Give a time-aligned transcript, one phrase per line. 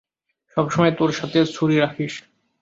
[0.57, 2.13] সবসময় তোর সাথে ছুরি রাখিস!